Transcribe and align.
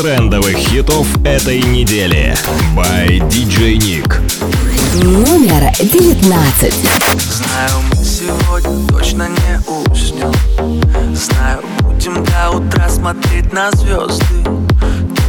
Трендовых 0.00 0.56
хитов 0.56 1.06
этой 1.26 1.60
недели. 1.60 2.34
By 2.74 3.18
DJ 3.28 3.76
Nick. 3.76 4.14
Номер 5.04 5.70
девятнадцать. 5.78 6.74
Знаю, 7.18 7.82
мы 7.90 8.02
сегодня 8.02 8.88
точно 8.88 9.28
не 9.28 9.60
уснем. 9.68 10.32
Знаю, 11.14 11.60
будем 11.82 12.24
до 12.24 12.50
утра 12.50 12.88
смотреть 12.88 13.52
на 13.52 13.70
звезды. 13.72 14.24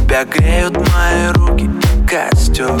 Тебя 0.06 0.24
греют 0.24 0.74
мои 0.74 1.26
руки, 1.34 1.68
костер. 2.08 2.80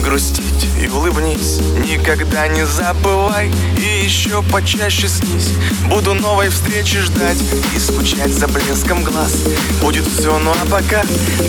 грустить 0.00 0.68
и 0.80 0.88
улыбнись. 0.88 1.58
Никогда 1.88 2.48
не 2.48 2.66
забывай 2.66 3.50
и 3.76 4.04
еще 4.04 4.42
почаще 4.42 5.08
снись. 5.08 5.50
Буду 5.86 6.14
новой 6.14 6.48
встречи 6.48 7.00
ждать 7.00 7.38
и 7.74 7.78
скучать 7.78 8.32
за 8.32 8.48
блеском 8.48 9.02
глаз. 9.04 9.32
Будет 9.80 10.06
все, 10.06 10.38
ну 10.38 10.50
а 10.50 10.66
пока 10.66 11.02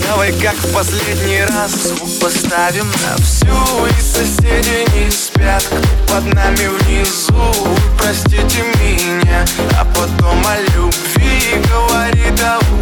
давай 0.08 0.32
как 0.32 0.54
в 0.56 0.72
последний 0.72 1.42
раз. 1.44 1.72
Звук 1.72 2.10
поставим 2.20 2.86
на 2.86 3.16
всю 3.22 3.86
и 3.86 4.00
соседи 4.00 4.86
не 4.96 5.10
спят. 5.10 5.66
Под 6.08 6.24
нами 6.34 6.68
внизу, 6.80 7.76
простите 7.98 8.64
меня. 8.80 9.44
А 9.78 9.84
потом 9.84 10.44
о 10.46 10.60
любви 10.76 11.62
говори 11.68 12.30
до 12.36 12.58
утра 12.58 12.81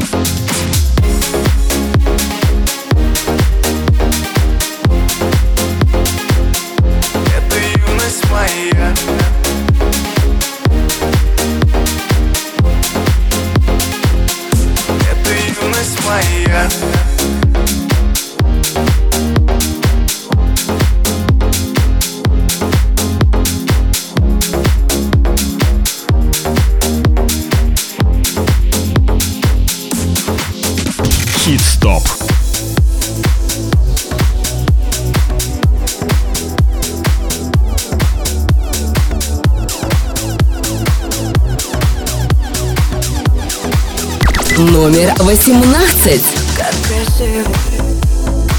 Номер 44.81 45.13
18. 45.19 46.21
Как 46.57 46.73
красиво. 46.87 47.53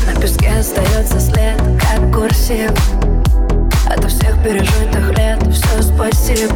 На 0.06 0.20
песке 0.20 0.52
остается 0.56 1.18
след, 1.18 1.60
как 1.80 2.14
курсив. 2.14 2.70
Ото 3.86 4.06
всех 4.06 4.40
пережитых 4.44 5.18
лет 5.18 5.42
все 5.52 5.82
спасибо. 5.82 6.54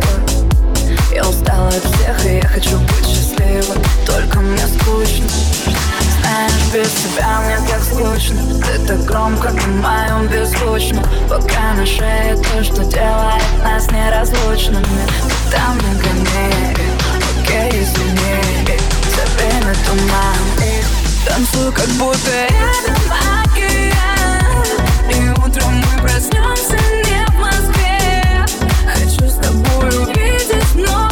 Я 1.13 1.29
устала 1.29 1.67
от 1.67 1.83
всех 1.83 2.27
и 2.27 2.37
я 2.37 2.47
хочу 2.47 2.79
быть 2.79 3.09
счастливой 3.09 3.83
Только 4.07 4.39
мне 4.39 4.63
скучно. 4.69 5.27
Знаешь, 6.21 6.73
без 6.73 6.93
тебя 7.03 7.41
мне 7.41 7.59
так 7.69 7.83
скучно. 7.83 8.41
Ты 8.65 8.87
так 8.87 9.05
громко 9.05 9.51
моем 9.51 10.29
беззвучно. 10.29 11.03
Пока 11.29 11.75
на 11.75 11.85
шее 11.85 12.37
то, 12.37 12.62
что 12.62 12.85
делает 12.85 13.43
нас 13.65 13.91
неразлучными. 13.91 14.87
Там 15.51 15.77
не 15.79 16.01
гони, 16.01 16.77
окей, 17.43 17.83
извини 17.83 18.47
Забей 19.17 19.61
на 19.65 19.75
туман. 19.87 20.37
И 20.63 20.85
танцую, 21.27 21.73
как 21.73 21.89
будто 21.91 22.31
рядом 22.31 23.03
океан. 23.45 24.65
И 25.11 25.31
утром 25.31 25.75
мы 25.75 26.03
проснемся 26.03 26.79
не 27.05 27.25
в 27.27 27.35
Москве. 27.39 28.45
Хочу 28.87 29.29
с 29.29 29.35
тобой 29.35 29.89
увидеть 30.05 30.75
много 30.75 31.06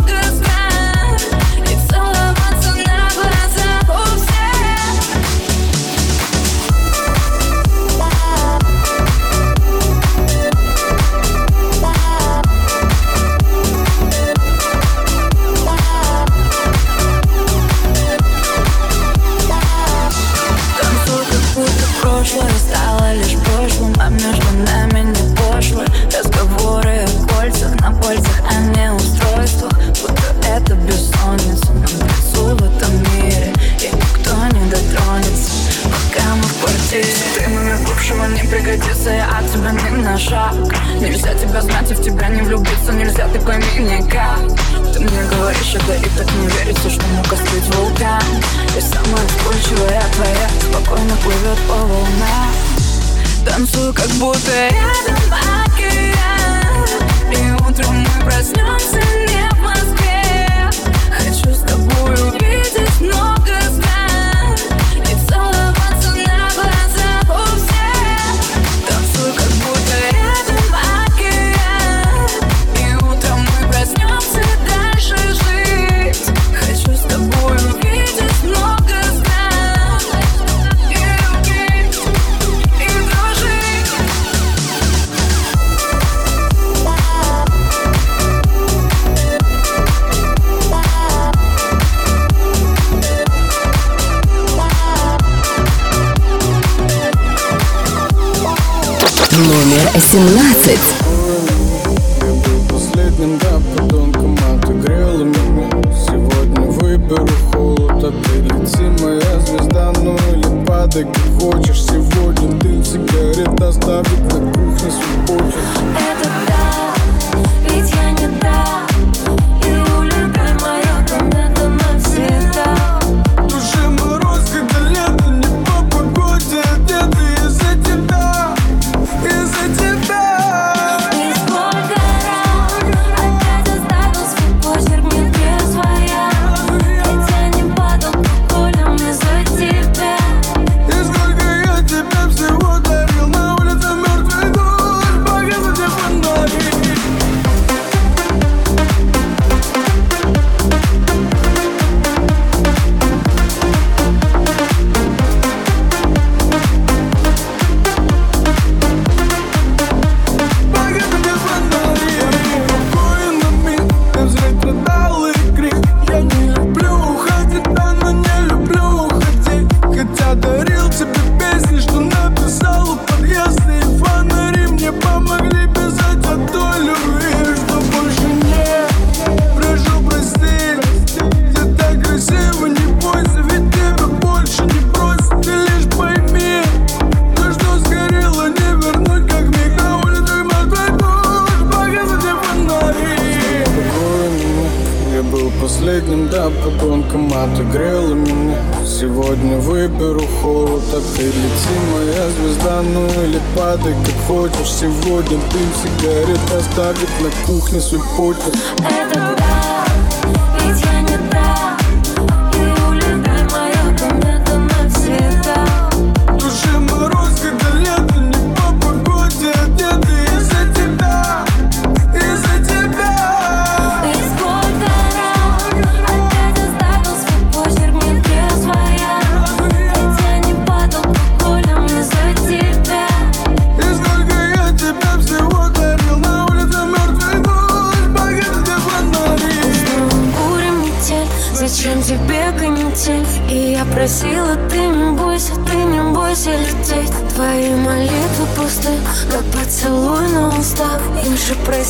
love 113.86 114.33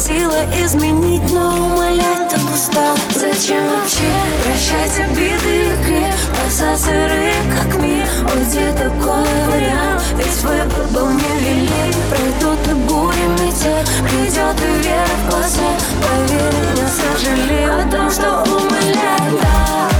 сила 0.04 0.44
изменить, 0.62 1.32
но 1.32 1.48
умолять 1.66 2.28
так 2.28 2.40
устал 2.54 2.96
Зачем 3.14 3.64
вообще 3.70 4.12
прощать 4.44 5.00
обиды 5.00 5.64
и 5.64 5.84
грех 5.84 6.14
Глаза 6.36 6.76
сыры, 6.76 7.32
как 7.56 7.80
мир, 7.80 8.06
где 8.36 8.70
такой 8.72 9.24
вариант? 9.48 10.02
Ведь 10.16 10.42
выбор 10.42 10.86
был 10.92 11.10
не 11.10 11.32
велик. 11.40 11.94
Пройдут 12.10 12.68
и 12.68 12.74
бури 12.86 13.26
метель 13.40 13.86
Придет 14.08 14.60
и 14.60 14.82
вера 14.82 15.14
в 15.26 15.30
глаза. 15.30 15.70
Поверь, 16.02 16.54
не 16.74 16.86
сожалею 16.98 17.80
о 17.80 17.90
том, 17.90 18.10
что 18.10 18.42
умоляю 18.42 19.40
да. 19.40 19.93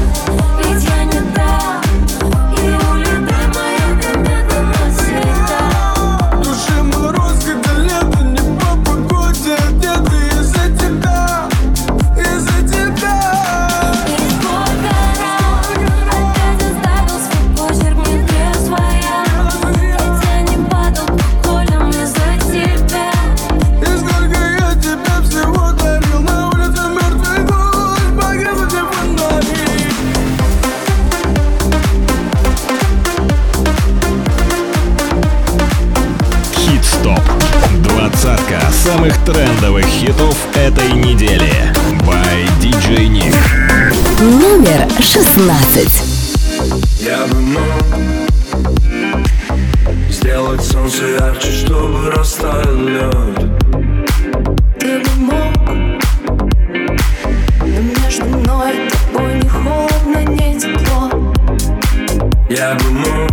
16. 45.25 46.03
Я 47.01 47.27
бы 47.27 47.41
мог 47.41 47.63
сделать 50.11 50.63
солнце 50.63 51.07
ярче, 51.19 51.51
чтобы 51.51 52.11
растаял 52.11 52.77
лед. 52.77 53.39
Ты 54.79 55.01
бы 55.01 55.11
мог, 55.19 55.57
но 57.61 57.81
между 58.03 58.25
мной 58.27 58.73
и 58.77 58.91
тобой 58.91 59.35
не 59.43 59.49
холодно, 59.49 60.19
не 60.29 60.61
тепло. 60.61 61.11
Я 62.49 62.75
бы 62.75 62.91
мог 62.91 63.33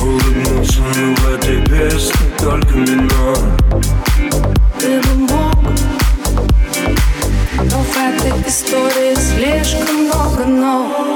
улыбнуться, 0.00 0.80
но 0.96 1.14
в 1.14 1.34
этой 1.34 1.58
песне 1.66 2.26
только 2.38 2.74
минор. 2.74 3.38
Ты 4.78 5.00
бы 5.00 5.14
мог, 5.14 5.56
но 7.70 7.78
в 7.82 7.96
этой 7.96 8.48
истории 8.48 9.03
слишком 9.64 10.04
много, 10.04 10.44
но 10.44 11.13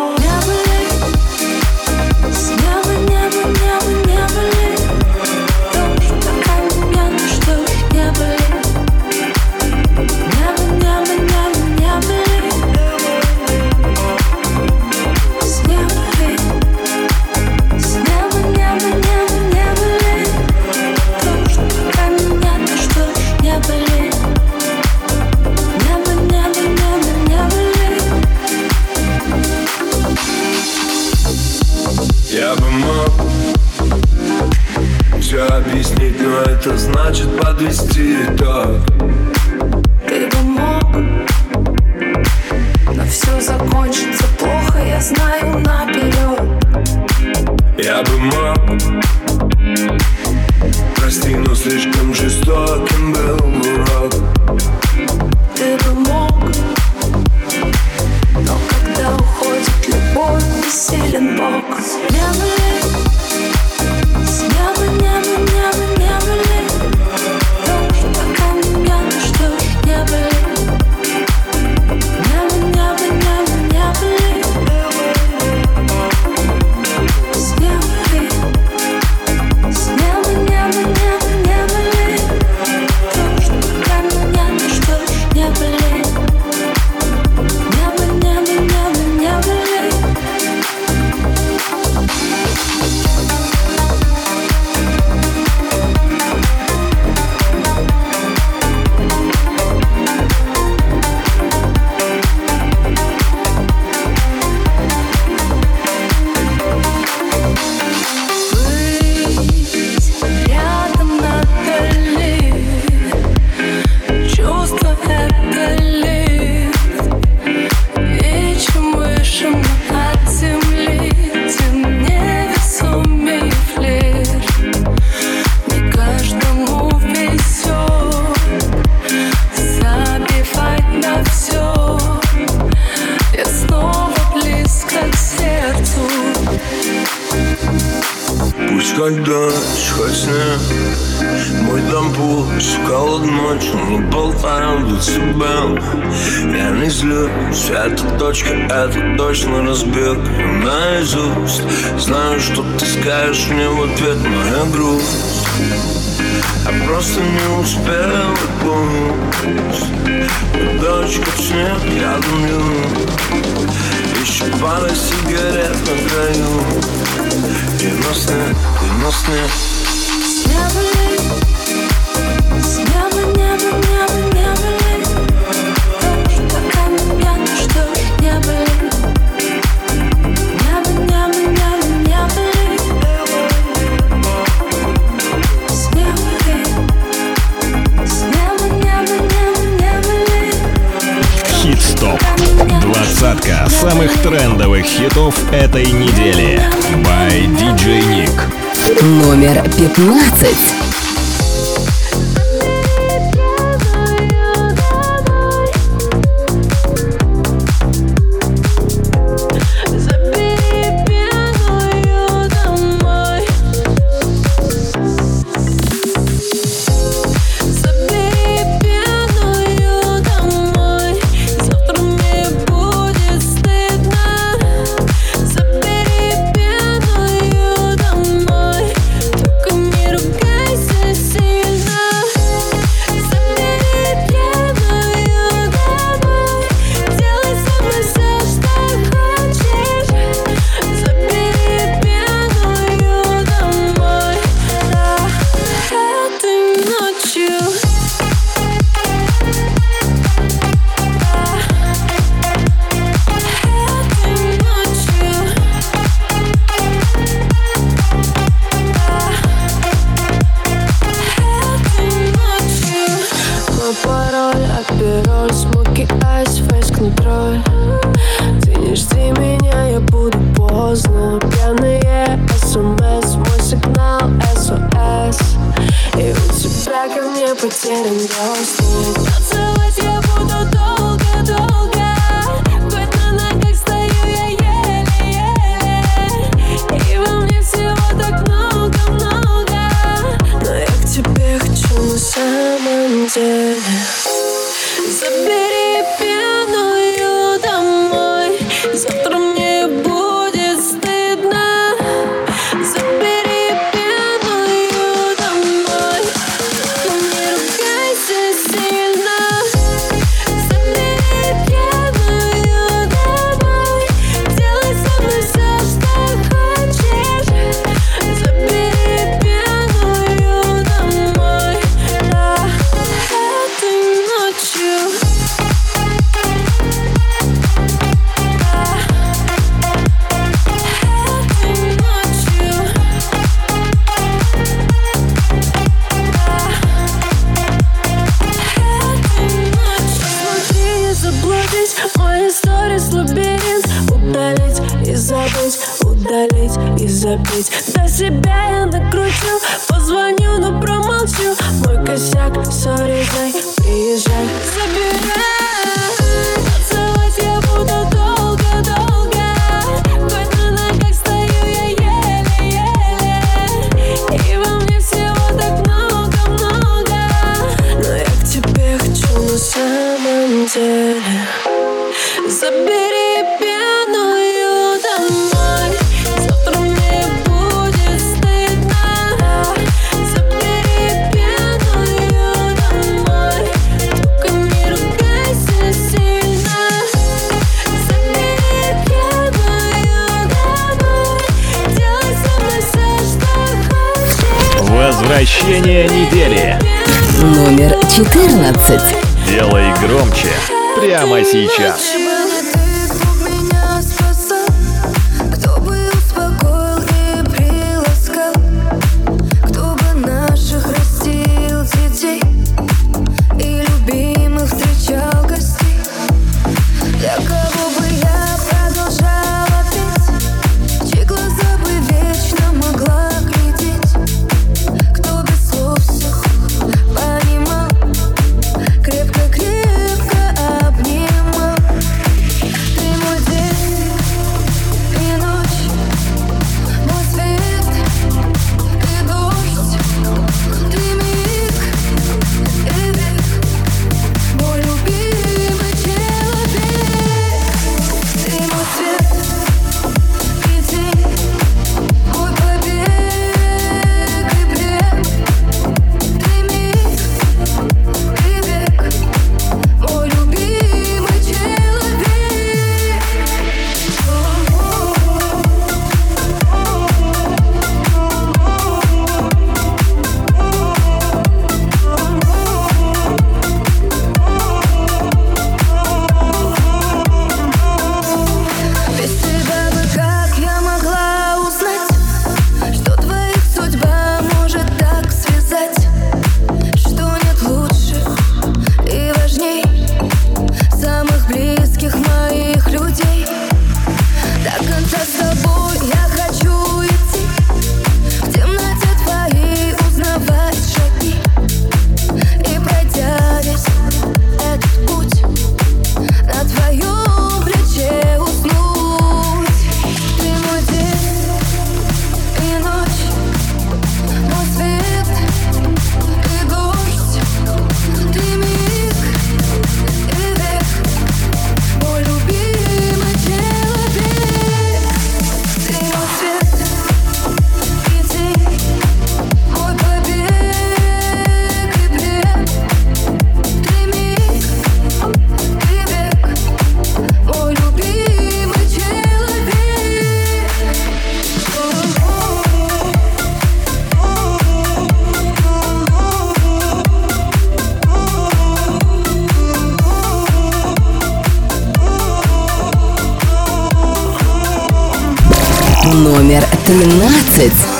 12. 556.89 557.98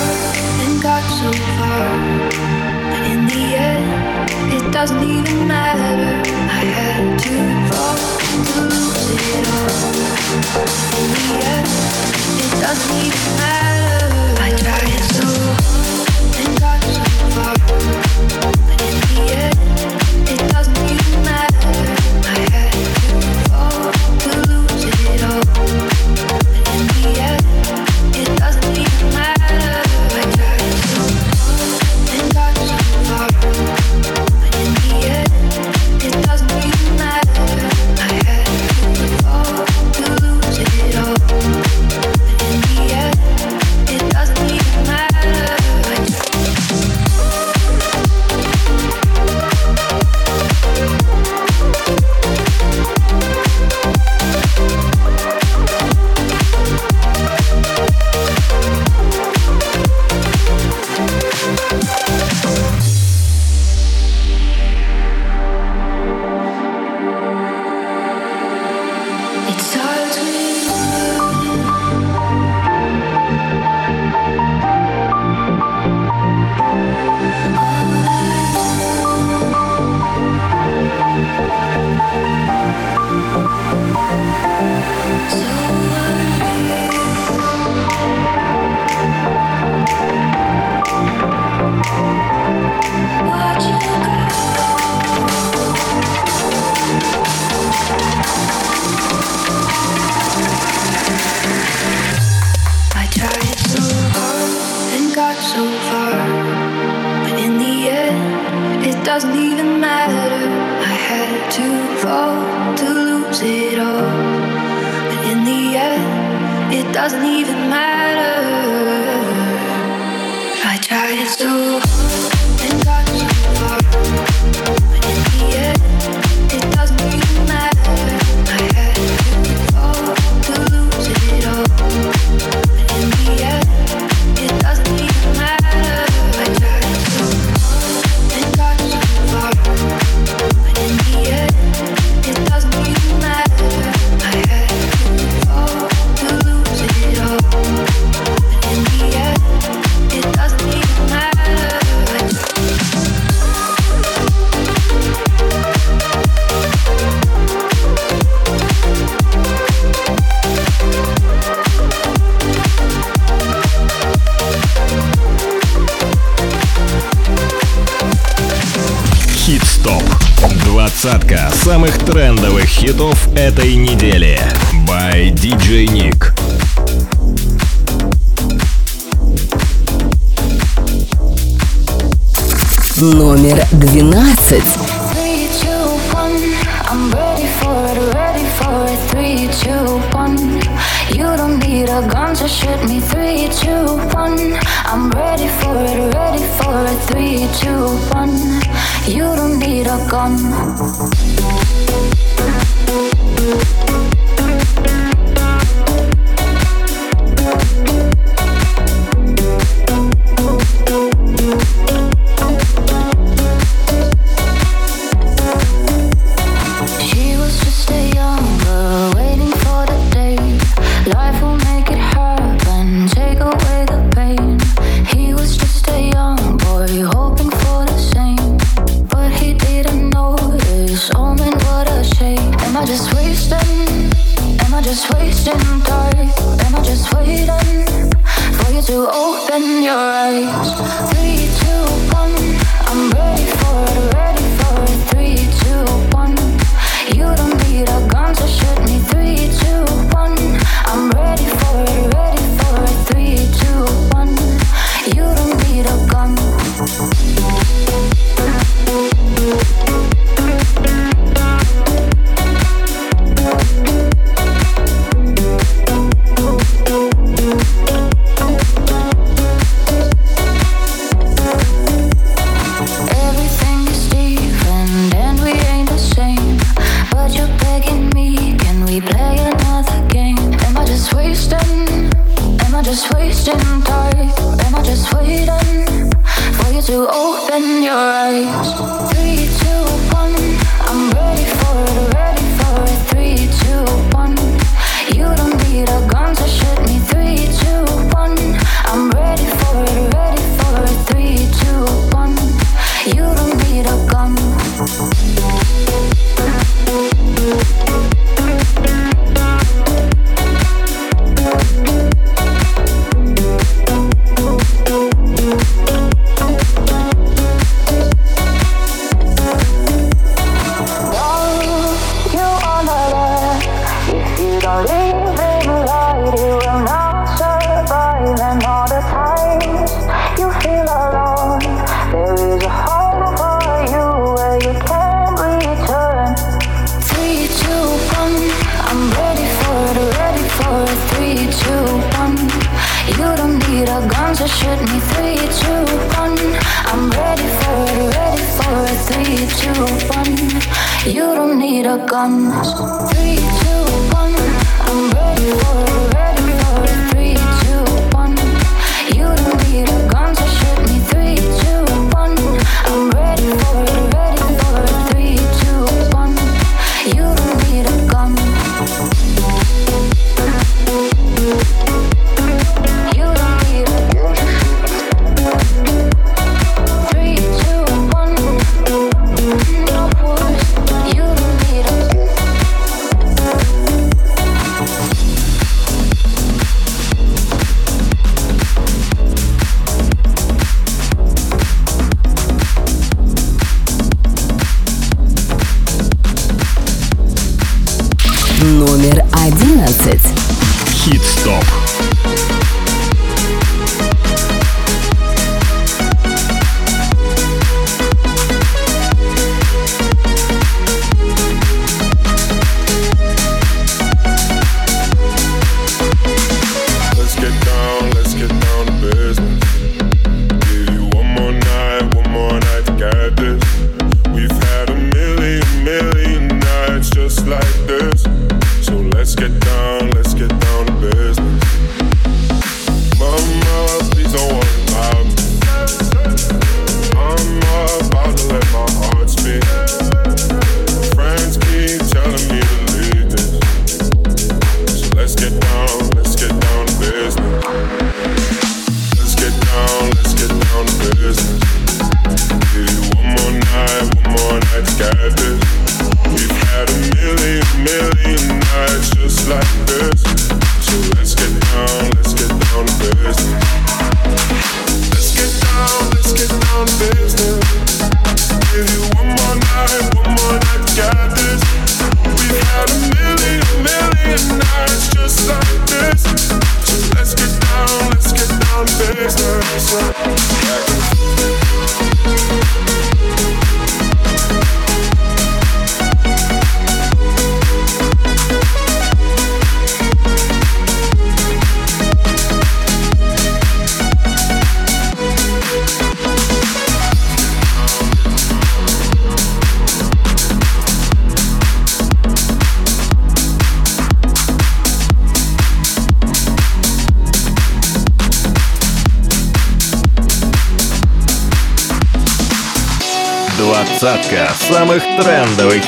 you're 199.89 200.07
gone. 200.07 200.39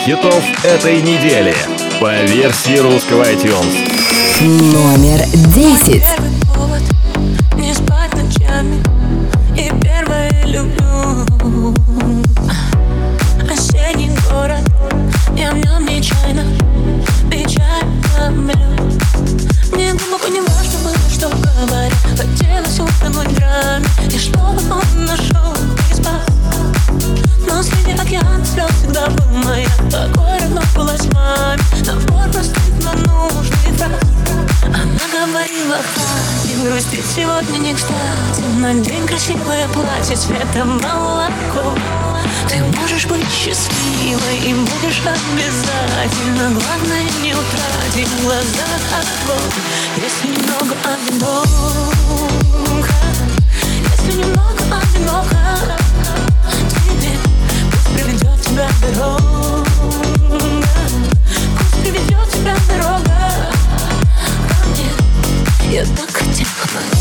хитов 0.06 0.44
этой 0.64 1.00
недели 1.02 1.54
по 2.00 2.12
версии 2.24 2.78
русского 2.78 3.24
iTunes. 3.24 3.76
Номер 4.42 5.20
десять. 5.54 6.31
цвета 40.22 40.66
молоко. 40.66 41.76
Ты 42.48 42.64
можешь 42.80 43.08
быть 43.08 43.28
счастливой 43.32 44.38
и 44.38 44.54
будешь 44.54 45.02
обязательно. 45.02 46.60
Главное 46.60 47.04
не 47.24 47.34
утратить 47.34 48.08
в 48.08 48.24
глазах 48.24 48.82
огонь 48.92 49.52
Если 49.98 50.28
немного 50.28 50.76
одиноко 50.84 51.74
Если 53.98 54.12
немного 54.20 54.64
одиноко 54.78 55.38
Тебе 57.00 57.18
пусть 57.72 57.90
приведет 57.96 58.42
тебя 58.42 58.70
дорога. 58.82 59.66
Пусть 61.58 61.82
приведет 61.82 62.30
тебя 62.30 62.56
дорога. 62.68 63.18
Ко 64.50 64.56
мне. 64.70 64.90
Я 65.72 65.86
так 65.96 66.12
хотела. 66.12 67.01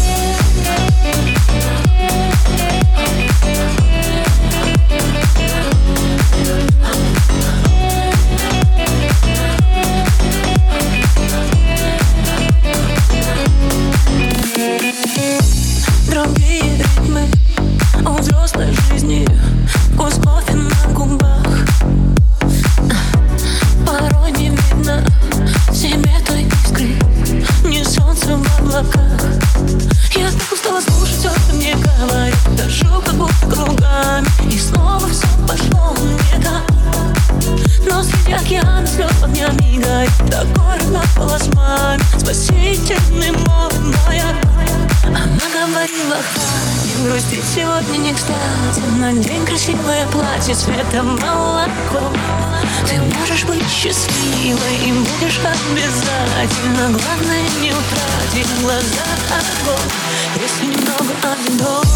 черный 42.90 43.31
мор 43.31 43.72
моя 44.07 44.35
Она 45.05 45.46
говорила, 45.53 46.16
не 46.85 47.05
грустить 47.05 47.44
сегодня 47.44 47.98
не 47.98 48.12
кстати 48.12 48.81
На 48.98 49.12
день 49.12 49.44
красивое 49.46 50.07
платье 50.09 50.55
цвета 50.55 51.03
молоко. 51.03 52.12
Ты 52.88 53.00
можешь 53.18 53.44
быть 53.44 53.68
счастливой 53.68 54.76
и 54.85 54.92
будешь 54.92 55.38
обязательно. 55.38 56.98
Главное 56.98 57.42
не 57.61 57.70
утратить 57.70 58.61
глаза. 58.61 59.07
Огонь 59.31 60.42
Если 60.42 60.66
немного 60.66 61.14
одно 61.22 61.89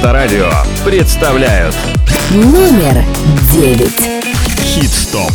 Метарадио 0.00 0.50
представляют 0.84 1.74
Номер 2.30 3.04
девять. 3.52 4.08
Хит-стоп 4.62 5.32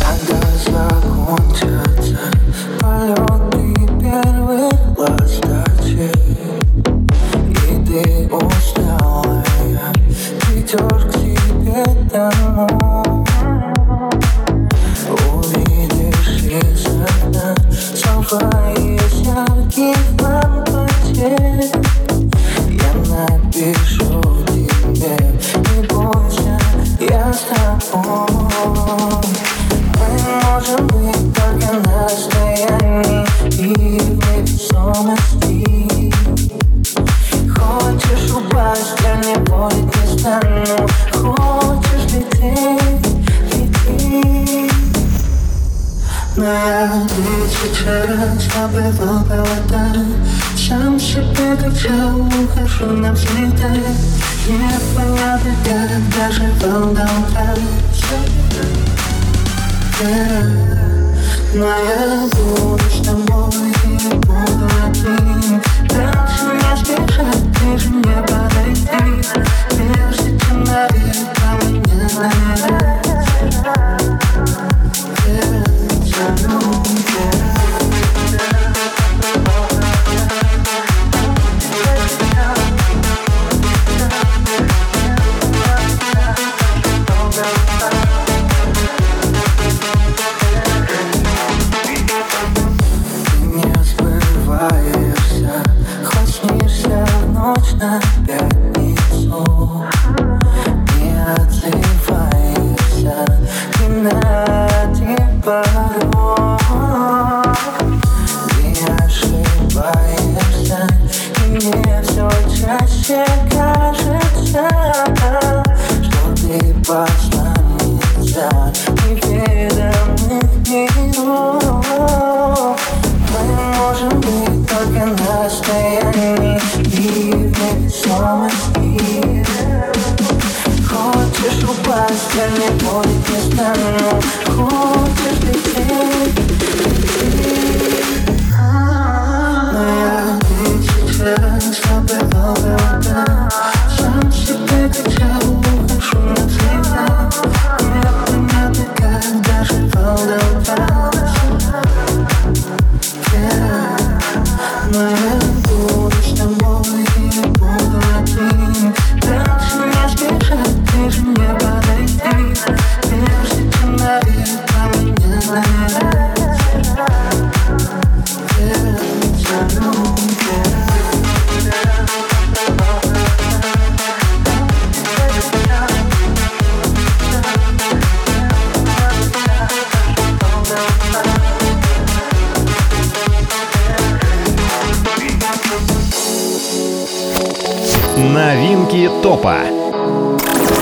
топа. 189.22 189.58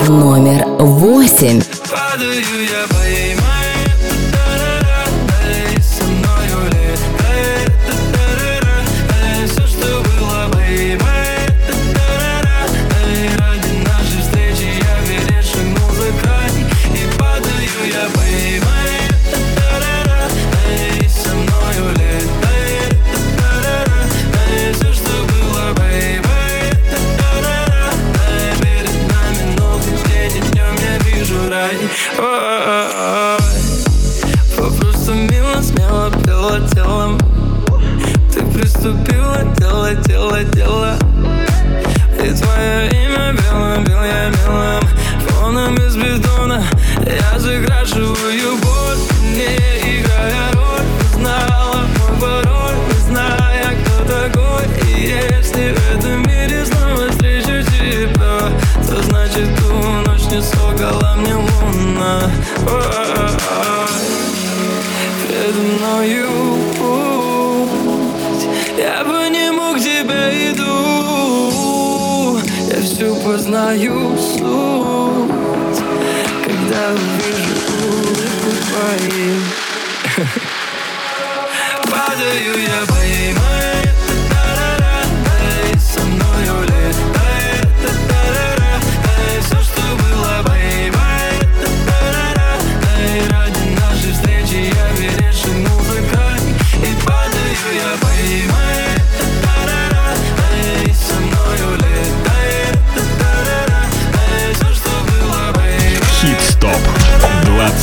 Номер 0.08 0.66
восемь. 0.78 1.60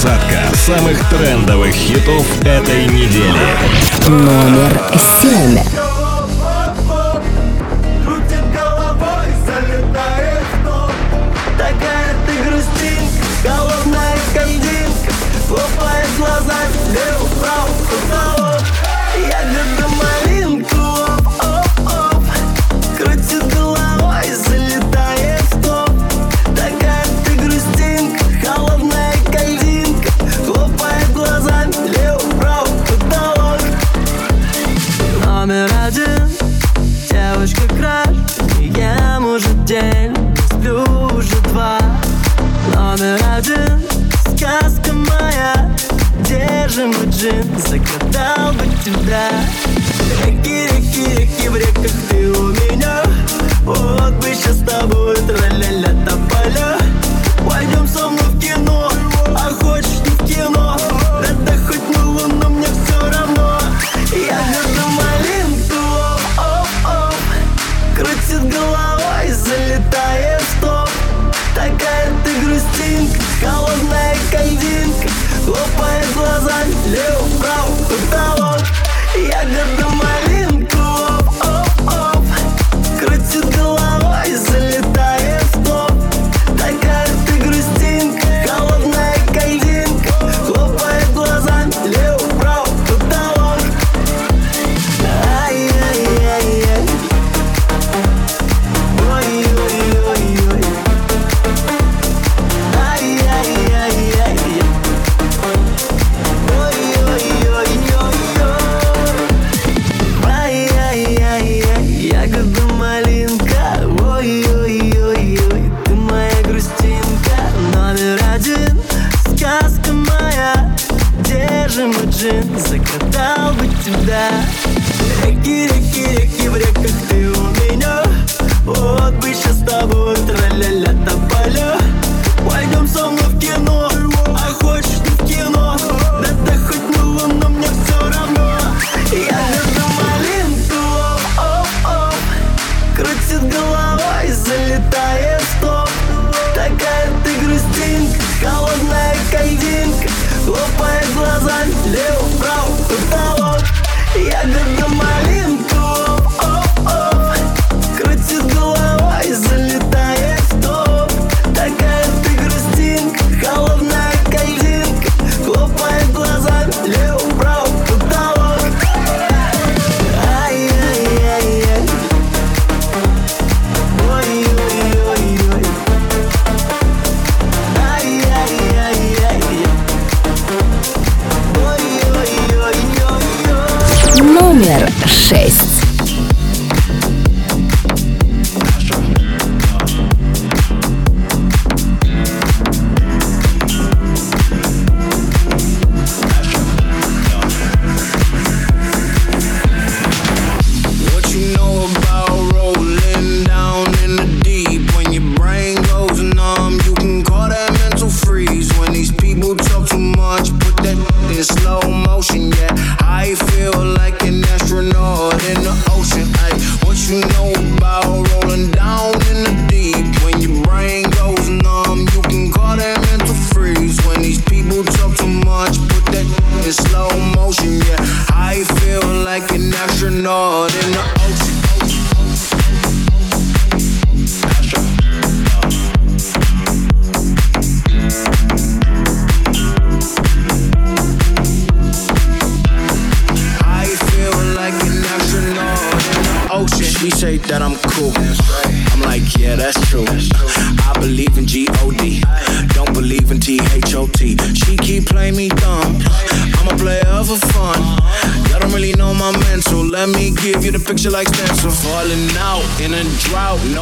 Двадцатка 0.01 0.55
самых 0.55 1.09
трендовых 1.11 1.75
хитов 1.75 2.25
этой 2.41 2.87
недели. 2.87 3.37
Номер 4.07 4.81
семь. 5.21 5.90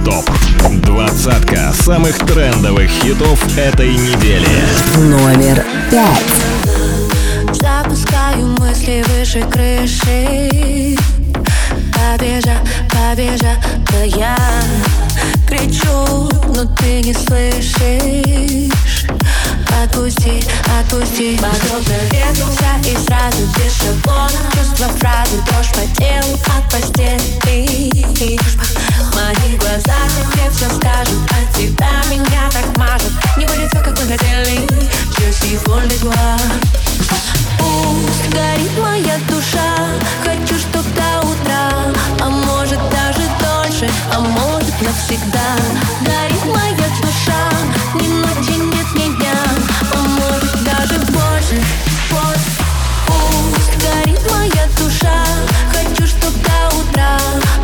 Хит-стоп. 0.00 0.30
Двадцатка 0.82 1.72
самых 1.72 2.16
трендовых 2.18 2.88
хитов 2.88 3.42
этой 3.56 3.94
недели. 3.94 4.46
Номер 4.96 5.64
пять. 5.90 7.54
Запускаю 7.54 8.46
мысли 8.58 9.04
выше 9.08 9.42
крыши 9.50 10.96
Побежа, 11.92 12.56
побежа, 12.90 13.56
да 13.90 14.02
я 14.04 14.36
кричу, 15.46 16.30
но 16.54 16.64
ты 16.76 17.02
не 17.02 17.12
слышишь 17.12 18.70
Отпусти, 19.82 20.44
отпусти. 20.78 21.38
Подобно 21.38 21.94
вернулся 22.12 22.70
и 22.84 22.96
сразу 23.06 23.46
без 23.56 23.74
шаблона 23.78 24.30
Чувства 24.52 24.88
фразы, 24.98 25.38
дрожь 25.46 25.70
по 25.72 25.96
телу 25.96 26.38
от 26.54 26.70
постели. 26.70 27.20
Мои 29.14 29.56
глаза 29.56 29.96
тебе 30.32 30.50
все 30.50 30.66
скажут 30.66 31.18
От 31.30 31.56
тебя 31.56 31.90
меня 32.10 32.50
так 32.52 32.76
мажет 32.76 33.12
Не 33.36 33.46
будет 33.46 33.70
все, 33.70 33.80
как 33.82 33.98
мы 33.98 34.06
хотели 34.06 34.66
de 35.90 35.98
toi 35.98 36.36
Пусть 37.58 38.30
горит 38.34 38.78
моя 38.82 39.18
душа 39.28 39.76
Хочу, 40.22 40.58
чтоб 40.58 40.84
до 40.94 41.26
утра. 41.26 41.70
А 42.20 42.28
может 42.28 42.80
даже 42.90 43.26
дольше 43.40 43.90
А 44.12 44.20
может 44.20 44.82
навсегда. 44.82 45.56
Горит 46.04 46.44
моя 46.44 46.88
душа 47.00 47.79
моя 54.32 54.66
душа. 54.78 55.24
Хочу, 55.72 56.06
чтоб 56.06 56.32
до 56.42 56.76
утра 56.76 57.18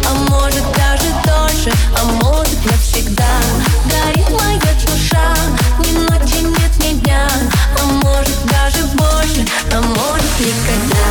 А 0.09 0.15
может 0.31 0.65
даже 0.75 1.09
дольше 1.25 1.73
А 2.01 2.05
может 2.05 2.65
навсегда. 2.65 3.25
Горит 3.85 4.29
моя 4.31 4.73
душа 4.85 5.35
Ни 5.81 5.99
ночи 5.99 6.43
нет, 6.43 6.79
ни 6.79 6.99
дня 7.01 7.29
А 7.81 7.85
может 7.85 8.39
даже 8.47 8.85
больше 8.95 9.45
А 9.73 9.81
может 9.81 10.41
никогда 10.41 11.07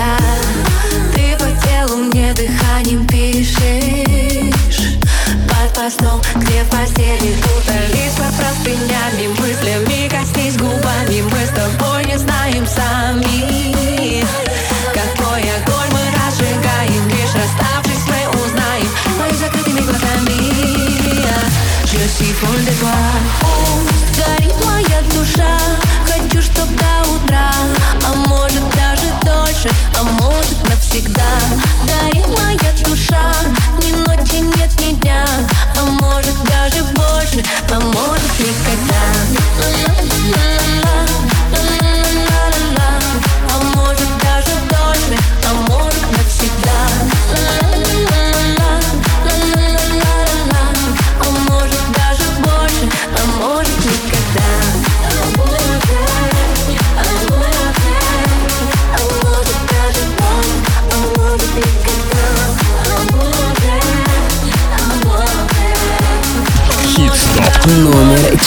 я. 0.00 0.16
Ты 1.14 1.36
по 1.36 1.48
телу 1.64 1.96
мне 2.04 2.32
дыханием 2.32 3.06
пишешь. 3.06 4.98
Под 5.48 5.72
постом, 5.74 6.20
где 6.36 6.62
в 6.64 6.70
постели 6.70 7.34
Утолись 7.56 8.16
под 8.18 8.34
простынями 8.36 9.28
Мыслями 9.38 10.08
коснись 10.08 10.56
губами. 10.56 11.22
Мы 11.22 11.46
с 11.46 11.50
тобой 11.50 12.04
не 12.06 12.18
знаем 12.18 12.66
сами 12.66 12.99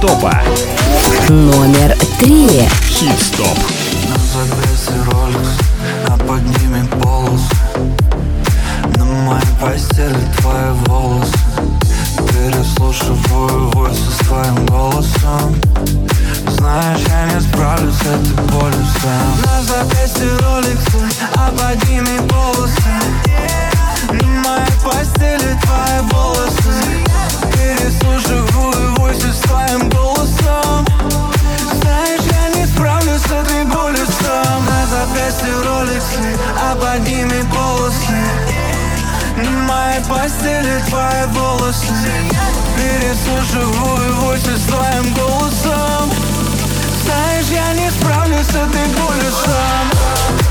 топа. 0.00 0.34
Номер 1.28 1.96
три. 2.18 2.68
Хит-стоп. 2.88 3.58
На 4.08 4.16
запястье 4.32 4.96
Rolex, 5.06 5.46
а 6.08 6.16
под 6.18 6.42
ними 6.58 6.86
полосы 7.00 7.54
На 8.96 9.04
моей 9.04 9.42
постели 9.60 10.16
твои 10.38 10.72
волосы 10.86 11.32
Переслушиваю 12.32 13.70
войсы 13.70 14.10
с 14.10 14.26
твоим 14.26 14.66
голосом 14.66 15.54
Знаешь, 16.48 17.00
я 17.08 17.34
не 17.34 17.40
справлюсь 17.40 17.94
с 17.94 18.00
этой 18.00 18.44
болью 18.52 18.86
сам 19.02 19.42
На 19.44 19.62
запястье 19.62 20.26
Rolex, 20.26 20.78
а 21.36 21.50
под 21.50 21.88
ними 21.88 22.18
полосы 22.28 22.82
На 24.10 24.26
моей 24.26 24.72
постели 24.82 25.58
твои 25.62 26.00
волосы 26.10 27.23
Переслушиваю 27.52 28.94
войсы 28.96 29.32
с 29.32 29.40
Знаешь, 31.80 32.22
я 32.30 32.48
не 32.56 32.66
справлюсь 32.66 33.20
с 33.20 33.30
этой 33.30 33.64
болью 33.64 34.06
сам. 34.06 34.64
На 34.66 34.86
запястье 34.86 35.52
Rolex, 35.64 36.04
а 36.60 36.74
под 36.76 37.06
ними 37.06 37.42
полосы. 37.54 38.22
На 39.36 39.50
моей 39.50 40.00
постели 40.04 40.82
твои 40.88 41.26
волосы. 41.28 41.92
Переслушиваю 42.76 44.14
войсы 44.20 44.56
с 44.56 44.66
голосом. 45.14 46.10
Знаешь, 47.04 47.46
я 47.50 47.72
не 47.74 47.90
справлюсь 47.90 48.46
с 48.46 48.50
этой 48.50 48.86
болью 48.96 49.32
сам 49.44 50.43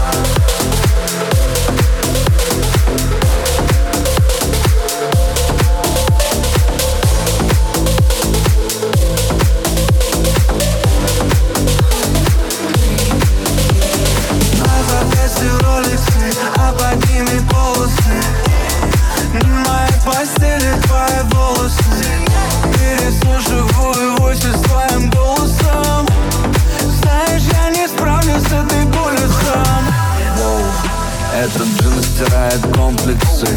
комплексы. 32.94 33.48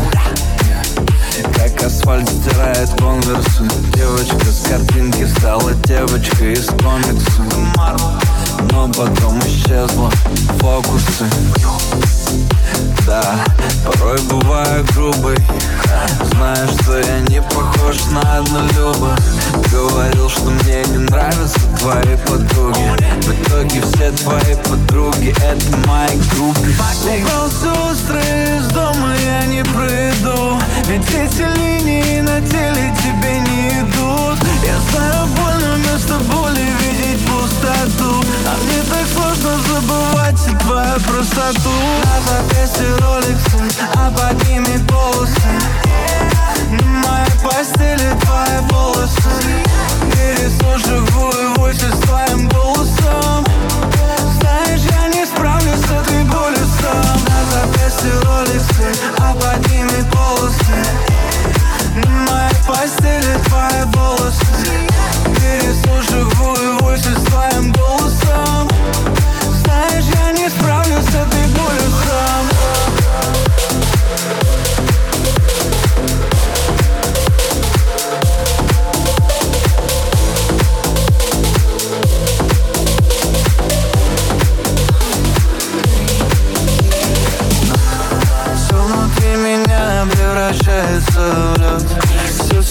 Как 1.54 1.82
асфальт 1.82 2.28
стирает 2.28 2.88
конверсы. 2.98 3.64
Девочка 3.94 4.46
с 4.46 4.68
картинки 4.68 5.26
стала 5.38 5.72
девочкой 5.84 6.54
из 6.54 6.66
комикса. 6.66 7.42
Но 8.72 8.88
потом 8.88 9.38
исчезла 9.40 10.10
фокусы. 10.60 11.26
Да, 13.06 13.36
порой 13.84 14.20
бываю 14.22 14.84
грубый 14.92 15.36
Знаешь, 16.32 16.70
что 16.82 16.98
я 16.98 17.20
не 17.28 17.40
похож 17.40 17.96
на 18.10 18.38
однолюба. 18.38 19.16
Говорил, 19.70 20.28
что 20.28 20.50
мне 20.50 20.82
не 20.86 20.98
нравятся 20.98 21.60
твои 21.78 22.16
подруги. 22.26 22.90
В 23.22 23.42
итоге 23.42 23.82
все 23.82 24.10
твои 24.12 24.56
подруги 24.68 25.34
это 25.42 25.76
мои 25.86 26.18
группы. 26.32 26.74
Убрался 27.04 27.72
острый 27.90 28.45
не 29.56 29.62
приду. 29.62 30.58
Ведь 30.86 31.08
эти 31.14 31.44
линии 31.58 32.20
на 32.20 32.40
теле 32.42 32.92
тебе 33.02 33.40
не 33.40 33.68
идут. 33.80 34.38
Я 34.62 34.78
знаю, 34.90 35.26
больно 35.28 35.76
вместо 35.76 36.14
боли 36.30 36.66
видеть 36.80 37.24
пустоту. 37.26 38.22
А 38.46 38.56
мне 38.62 38.82
так 38.90 39.06
сложно 39.14 39.56
забывать 39.68 40.40
и 40.46 40.54
твою 40.62 41.00
простоту. 41.00 41.70
Запястье 42.26 42.86
Rolex, 42.98 43.38
а 43.94 44.10
под 44.10 44.48
ними 44.48 44.76
полосы. 44.86 45.54
На 46.70 47.08
моей 47.08 47.36
постели 47.42 48.10
твои 48.20 48.60
волосы. 48.70 49.32
Переслушиваю 50.12 51.54
войсы 51.56 51.88
с 51.88 51.98
твоим 52.00 52.48
голосом. 52.48 53.46
Знаешь, 54.38 54.82
я 54.82 55.08
не 55.08 55.24
справлюсь 55.24 55.80
с 55.80 55.90
этой 55.90 56.24
болью 56.24 56.65
твоим 67.36 67.72
голосом 67.72 68.68
Знаешь, 69.64 70.04
я 70.14 70.32
не 70.32 70.48
справлюсь 70.48 71.04
с 71.04 71.14
этой 71.14 71.46
болью 71.54 71.90
сам 72.04 72.55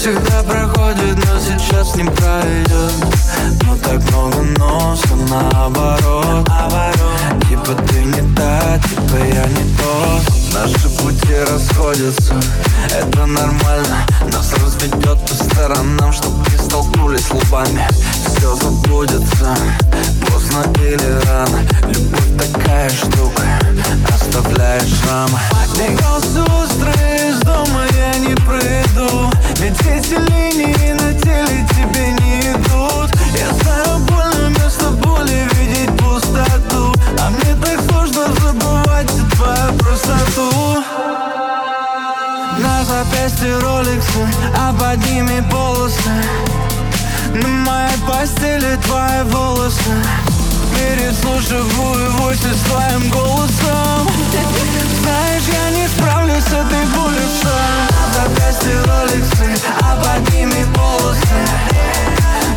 всегда 0.06 0.44
проходит, 0.44 1.18
но 1.26 1.40
сейчас 1.40 1.96
не 1.96 2.04
пройдет 2.04 2.94
Но 3.64 3.76
так 3.78 4.00
много 4.12 4.42
но, 4.60 4.96
все 4.96 5.16
наоборот. 5.16 6.48
Типа 7.50 7.74
ты 7.88 8.04
не 8.04 8.36
та, 8.36 8.78
типа 8.88 9.16
я 9.16 9.46
не 9.48 9.76
тот 9.78 10.36
Наши 10.54 10.90
пути 11.02 11.34
расходятся, 11.52 12.36
это 12.90 13.26
нормально. 13.26 14.06
Нас 14.32 14.54
разведет 14.54 15.20
по 15.28 15.34
сторонам, 15.34 16.14
чтоб 16.14 16.34
не 16.50 16.58
столкнулись 16.58 17.30
лбами. 17.32 17.86
Все 18.26 18.56
забудется, 18.56 19.58
поздно 20.26 20.64
или 20.80 21.26
рано 21.26 21.60
Любовь 21.88 22.38
такая 22.38 22.90
штука, 22.90 23.44
оставляет 24.14 24.84
шрамы 24.88 25.40
Бегался 25.78 26.44
острый 26.62 27.30
из 27.30 27.40
дома, 27.42 27.82
я 27.98 28.18
не 28.20 28.36
приду 28.36 29.32
Ведь 29.60 29.80
эти 29.82 30.14
линии 30.14 30.94
на 30.94 31.14
теле 31.20 31.68
тебе 31.70 32.12
не 32.12 32.42
идут. 32.52 33.12
Я 33.38 33.54
знаю, 33.62 34.00
больно 34.00 34.50
вместо 34.50 34.92
боли 34.92 35.48
видеть 35.56 35.92
пустоту 35.98 36.94
А 37.20 37.30
мне 37.30 37.56
так 37.62 37.80
сложно 37.90 38.28
забывать 38.42 39.10
твою 39.36 39.74
простоту. 39.80 40.84
На 42.60 42.84
запястье 42.86 43.58
роликсы, 43.60 44.28
а 44.58 44.74
под 44.74 45.06
ними 45.10 45.44
полосы 45.52 46.65
На 47.34 47.48
моей 47.48 47.98
постели 48.08 48.76
твои 48.86 49.24
волосы. 49.26 49.92
Переслушиваю 50.76 52.12
войсы 52.18 52.54
с 52.54 52.62
твоим 52.62 53.10
голосом. 53.10 54.08
Знаешь, 55.02 55.44
я 55.48 55.70
не 55.72 55.88
справлюсь 55.88 56.44
с 56.44 56.54
этой 56.54 56.86
болью 56.96 57.28
сам 57.42 57.96
запястье 58.14 58.82
роликсы, 58.84 59.58
а 59.82 59.96
под 59.96 60.34
ними 60.34 60.66
полосы. 60.74 61.42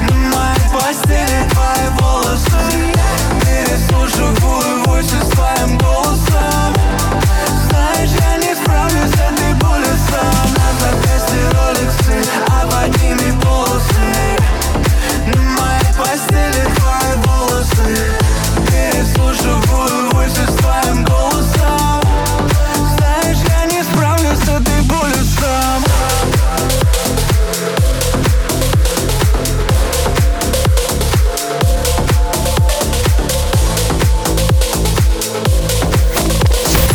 На 0.09 0.17
моей 0.17 0.69
постели 0.73 1.49
твои 1.51 1.89
волосы. 2.01 2.95
Переслушиваю 3.41 4.85
войсы 4.85 5.17
с 5.21 5.29
твоим 5.31 5.79
голосом. 5.79 6.75
Знаешь, 7.69 8.11
я 8.21 8.37
не 8.37 8.55
справлюсь 8.55 9.11
с 9.11 9.15
этой 9.15 9.55
болью 9.55 9.97
сам 10.11 10.55
На 10.55 10.69
запястье 10.81 11.51
роликсы, 11.53 12.31
а 12.49 12.67
под 12.67 13.03
ними 13.03 13.39
полосы 13.41 14.38
постели 15.99 16.65
твои 16.77 17.15
волосы 17.25 17.97
Переслушиваю 18.67 20.11
войсы 20.13 20.47
с 20.47 20.55
твоим 20.55 21.05
голосом 21.05 22.01
Знаешь, 22.97 23.39
я 23.49 23.65
не 23.67 23.83
справлюсь 23.83 24.39
с 24.39 24.49
этой 24.49 24.81
болью 24.83 25.25
сам 25.39 25.85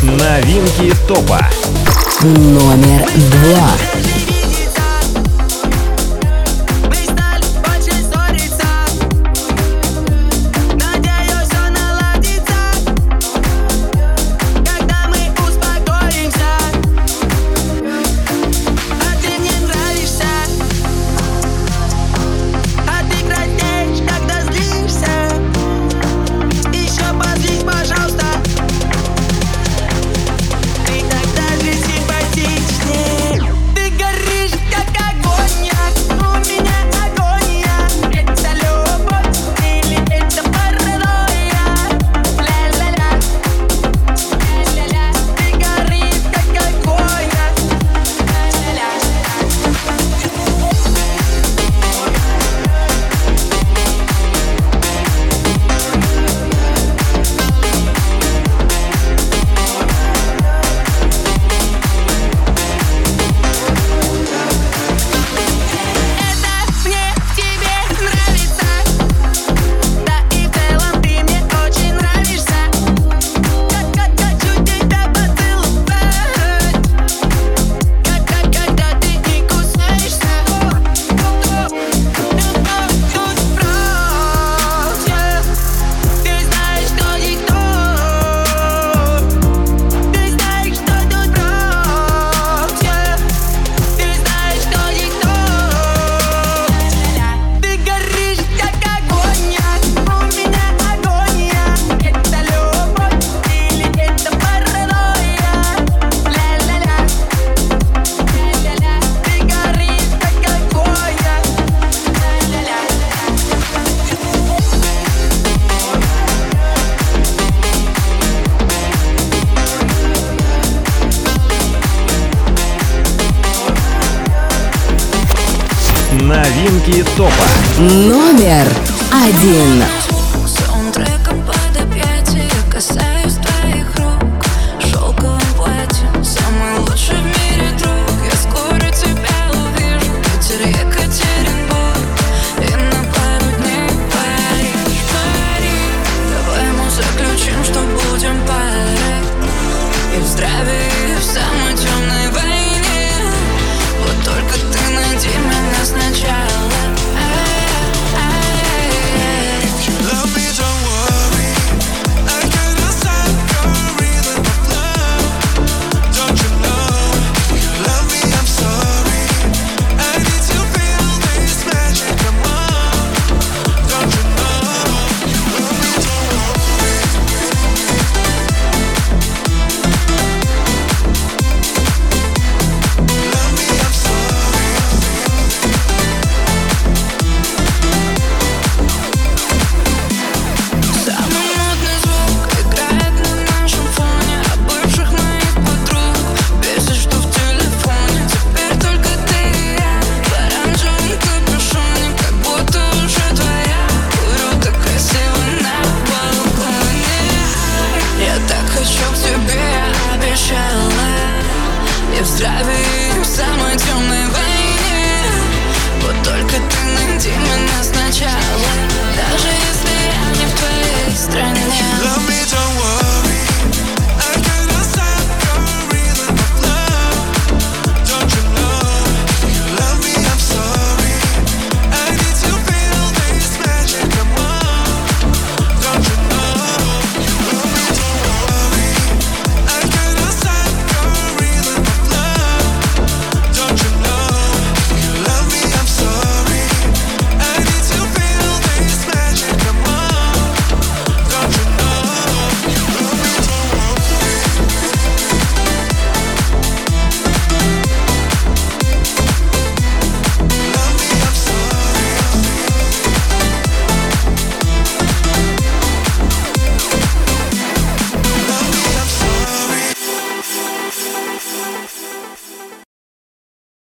Новинки 0.04 0.94
топа. 1.08 1.40
Номер 2.22 3.06
два. 3.16 3.93